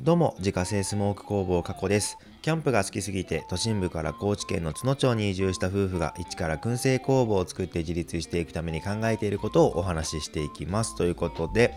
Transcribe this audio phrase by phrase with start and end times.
[0.00, 2.18] どうも、自家製スモーク工房加古です。
[2.40, 10.94] キャンプが好きすぎて、都心部から高知県の津野町に移住した夫婦が一から燻製工房を作って自立していくために考えていることをお話ししていきます。
[10.94, 11.74] ということで、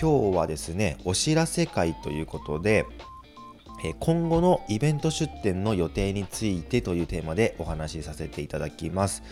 [0.00, 2.84] 今日はですね、お知らせ会ということで、
[4.00, 9.22] 今後のイベント出店の予定についてというテーマでお話しさせていただきます。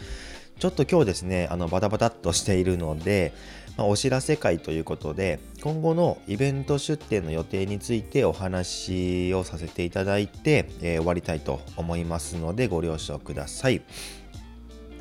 [0.60, 3.32] ちょっと今日ですね、あのバタバタっとしているので、
[3.78, 13.80] まあ、お知らせ会ということで、今後のイベント出店の予定についてお話をさせていただいて、えー、終わりたいと思いますので、ご了承ください。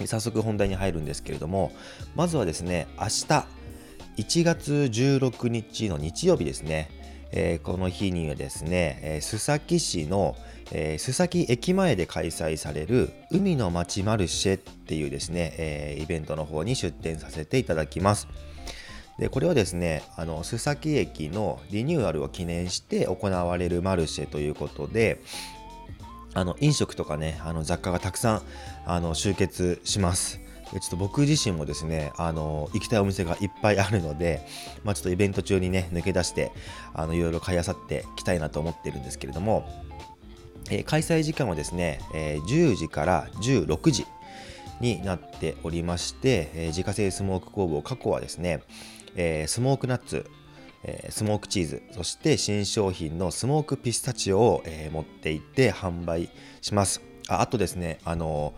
[0.06, 1.74] 早速本題に入るんですけれども、
[2.16, 3.46] まずはですね、明日、
[4.16, 6.90] 1月16日の日曜日ですね、
[7.32, 10.36] えー、この日にはですね、えー、須崎市の、
[10.72, 18.28] えー、須崎駅前で開催される海の街マルシェっていうですね、え、イベントの方に出展させていただきます。
[19.20, 25.20] でこれはですねあの須崎駅のリニューアルを記念して行われるマルシェということで
[26.34, 28.42] あの飲食とかねあの雑貨がたくさん
[28.86, 30.40] あの集結します。
[30.72, 34.46] ちょっと僕自身もですね、あの、行きたいお店がいっぱいあるので、
[34.84, 36.52] まあちょっとイベント中にね、抜け出して、
[36.94, 39.68] あの、いろいろ買いあさっていきたいなと思ってるんですけれども、
[40.70, 44.06] えー、開催時間はですね、えー、10時から16時
[44.80, 48.62] になっておりまして、えー、自家製スモーク工房過去はですね、
[49.16, 50.30] えスモークナッツ、
[50.84, 56.30] えスモークチーズ、そして新商品のスモークピスタチオを、え持っていって販売
[56.62, 57.02] します。
[57.28, 58.54] ああとですね、あの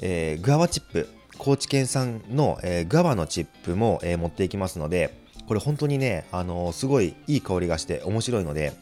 [0.00, 8.72] えグアバチップ、高知県産の、えー、グアバのチップも、えー、持っていきますので、これ本当にね、あのー、すごいいい香りがして面白いので、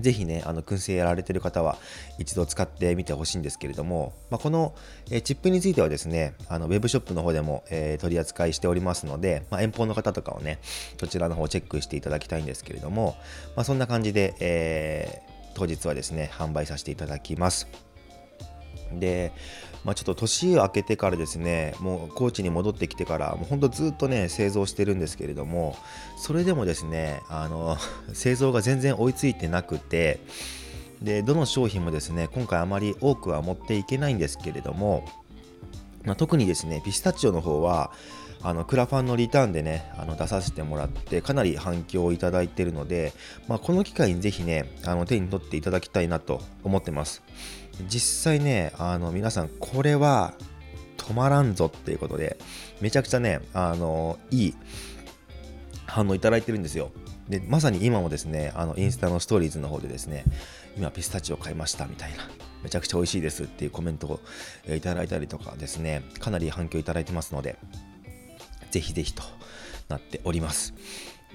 [0.00, 1.78] ぜひね、あの、燻製やられてる方は
[2.18, 4.74] 一度使ってみてほしいんですけれども、まあ、この、
[5.10, 10.58] え、チップについてはですね、あの、ウェブショップの方でも、えー、取り扱いしておりますので、まあ、遠方の方とかをね、
[11.00, 13.16] そちらの方チェックしていただきたいんですけれども、
[13.56, 17.85] まあ、そんな感じで、えー、当日はですね、販売させていただきます。
[18.92, 19.32] で、
[19.84, 25.76] まあ、ちょっと年明けてからですねもう高知に戻ってきてからもうほんとずっとね製造してるんですけれども
[26.18, 27.76] それでもですねあの
[28.12, 30.20] 製造が全然追いついてなくて
[31.02, 35.04] でどの商品もですね今回あまり多くは持っていけないんですけれども、
[36.04, 37.92] まあ、特にですねピスタチオの方は
[38.42, 43.12] あのクラファンのリターンでねあの出させてもらってかなり反響をいただいているので、
[43.48, 47.22] まあ、この機会にぜひねあの手に取っていただきたいなと思ってます
[47.84, 50.34] 実際ね、あの、皆さん、これは
[50.96, 52.38] 止まらんぞっていうことで、
[52.80, 54.54] めちゃくちゃね、あの、いい
[55.86, 56.90] 反応いただいてるんですよ。
[57.28, 60.24] で、まさに今もですね、あの、インスタのストーリーズの方でですね、
[60.76, 62.28] 今ピスタチオ買いましたみたいな、
[62.62, 64.20] めちゃくちゃ美味しいですっていうコメントを
[64.68, 67.56] いただいたりとかですね、かなり反響いただいてますので、
[68.76, 69.22] ぜひぜひと
[69.88, 70.74] なっております。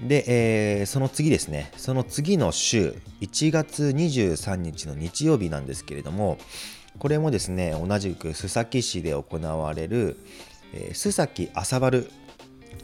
[0.00, 6.38] で、えー、その次ですね、その次の週、1月23日の日曜日なんですけれども、
[7.00, 10.18] これもですね、同じく須崎市で行われる、
[10.72, 12.08] えー、須崎朝春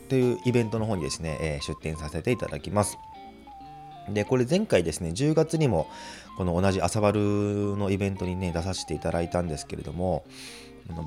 [0.09, 2.99] というイベントの方にですね、えー、出展させていただきます。
[4.09, 5.89] で、これ前回ですね、10月にも
[6.37, 10.25] この同じ朝春のイベントにね、出させていただいたんですけれども、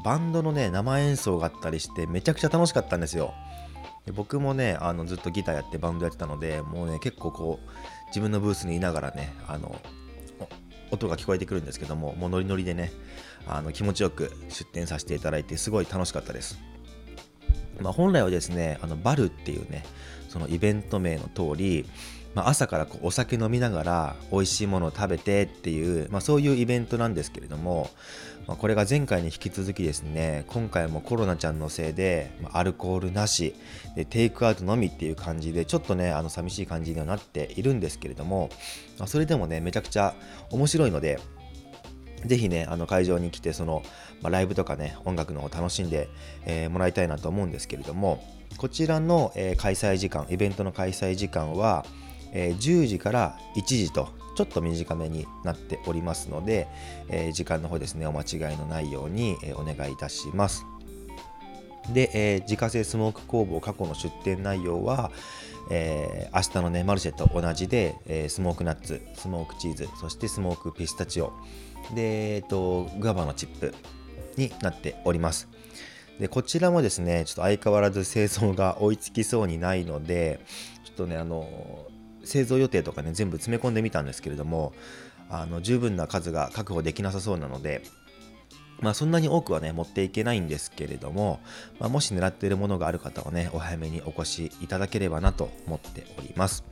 [0.04, 3.34] バンドのね、生演奏があったりして、めちゃくちゃ楽しかったんですよ。
[4.06, 7.70] で僕もねあのずっとギターやってバンドやってたのでもうね結構こう
[8.08, 9.80] 自分のブースにいながらねあの
[10.92, 12.92] 音が聞こえてくるんですけどももうノリノリでね
[13.48, 16.60] あの気持ちよく出展させていただいてすごい楽しかったです、
[17.82, 19.84] まあ、本来はですねあのバルっていうね
[20.30, 21.86] そのイベント名の通り
[22.34, 27.90] まあ、朝からこうお酒飲みながら美味しいものを食べてっていう、まあ、そういうイベントなんですけれども、
[28.48, 33.54] まあ、これが前回に引き続きですね今回もコロナちゃんのせいで、まアルコールなし
[33.96, 38.50] でテイクアウトのみっていう感じでちょっとねあの寂しい感じにはなっているんですけれども、
[38.98, 40.14] まそれでもねめちゃくちゃ
[40.52, 41.20] 面白いので
[42.26, 43.84] ぜひね、あの会場に来て、その、
[44.22, 46.10] まあ、ライブとかね、音楽の方楽しんで、
[46.46, 48.24] えー、もらいたいなと思うんですけれども、
[48.58, 51.86] こちらの、えー、開催時間、イベントの開催時間は、
[52.34, 56.68] えー、10時から1時とちょっと短めになっておりますので、
[57.10, 60.66] え、時間の方ですねお間違いのないように、え、お願いいたします。
[61.94, 65.12] で、え、自家製スモーク工房過去の出店内容は、
[65.70, 71.34] えー、明日のねマルシェと同じで、えー、スモークナッツスモークチーズそしてスモークピスタチオ。
[71.94, 73.74] で、えーと、グアバのチップ
[74.38, 75.48] になっております。
[76.20, 80.40] でこちらもですねちょっと相変わらず製造が追いつきそうにないので
[80.86, 81.88] ちょっとねあの
[82.24, 84.74] 製造予定とかね全部詰め込んでみたんですけれども
[85.30, 87.82] あの十分な数が確保できなさそうなので
[88.82, 91.40] まあそんなに多くはね持っていけないんですけれども、
[91.80, 96.64] まあ、もし狙っているものがある方はねお早めにお越しいただければなと思っております。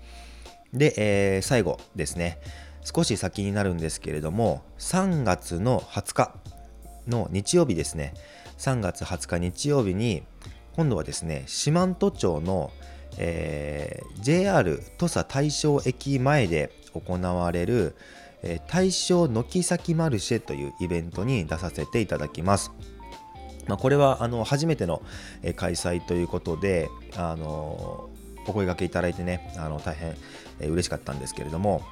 [0.73, 2.39] で、えー、最後ですね。
[2.83, 6.33] 少し先になるんですけれども3月の20日
[7.07, 8.13] の日曜日ですね。
[8.57, 10.23] 3月20日日曜日に
[10.73, 12.71] 今度はですね四万十町の、
[13.17, 17.95] えー、JR 土佐大正駅前で行われる、
[18.43, 22.71] え、大正軒先マルシェというイベントに出させていただきます。
[23.67, 25.01] まあ、これはあの初めての
[25.55, 28.09] 開催ということであの
[28.47, 30.15] お声がけいただいてねあの大変
[30.71, 31.83] 嬉しかったんですけれども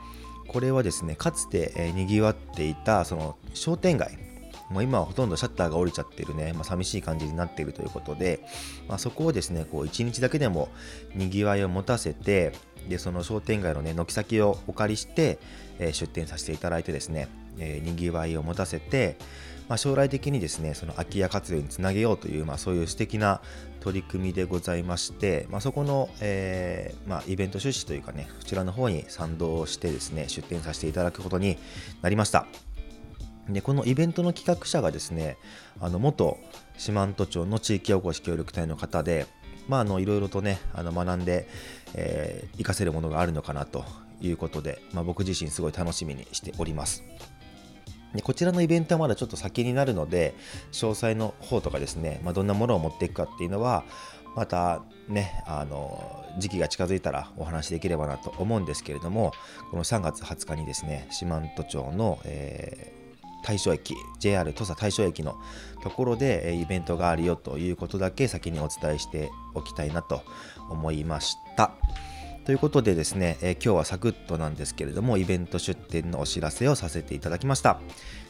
[0.47, 4.17] これはですねかつてにぎわっていたその商店街
[4.69, 8.43] もう今はほとんどシャッターが降りちゃってるね、まあ、寂しい感じになっているということで、
[8.87, 10.69] まあ、そこをですねこう1日だけでも
[11.15, 12.53] にぎわいを持たせて
[12.89, 15.39] でその商店街のね軒先をお借りして、
[15.79, 17.27] えー、出店させていただいてですね、
[17.59, 19.17] えー、にぎわいを持たせて、
[19.67, 23.41] まあ、将来的にですねその空き家活用につなげようという、まあ、そういう素敵な
[23.79, 31.57] 取り組みでございまして、まあ、そこの、えーまあ、イベント趣旨というかねこちらの方に賛同してですね出展させていただくことに
[32.01, 32.47] なりました。
[33.49, 35.37] でこのイベントの企画者がですね
[35.79, 36.37] あの元
[36.77, 39.25] 四万十町の地域おこし協力隊の方で
[39.67, 41.47] まあ、あのいろいろとねあの学んで、
[41.93, 43.85] えー、活かせるものがあるのかなと
[44.21, 47.03] いうことで、まあ、僕自身すごい楽しみにしております。
[48.13, 50.33] でこちらのイベントはまだちょっと先になるので
[50.71, 53.83] 詳細の方とかですね、まあ、どんなものを持っていくかっていうのは
[54.35, 59.33] またねあの時期が近づいたらお話しできればなと思うんですけれども
[59.71, 62.93] この3月20日にですね四万十町の、え、
[63.43, 65.35] 大正駅 JR 土佐大正駅の
[65.81, 70.23] ところでイベントがあるよということだけ先にお伝えしておきたいなと
[70.69, 71.71] 思いました。
[72.47, 77.81] ということでですね、えー、今日はサクッとなんですけれども、イベント出店のお知らせをさせていただきました。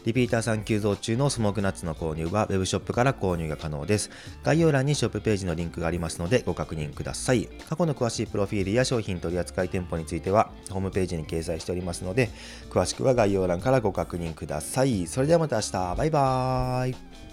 [0.05, 4.09] リピーターさん急増中のスモークナッツの購入は Web ショップから購入が可能です。
[4.41, 7.47] 概要欄にショップページのリンクがありますのでご確認ください。
[7.69, 12.31] 過去の詳しいプロフィールや商品取扱店舗についてはホームページに掲載しておりますので、
[12.71, 15.05] 詳しくは概要欄からご確認ください。
[15.05, 17.26] それではまた明日、バイバーイ。